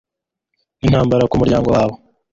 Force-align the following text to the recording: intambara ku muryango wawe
intambara 0.85 1.29
ku 1.29 1.35
muryango 1.41 1.67
wawe 1.75 1.95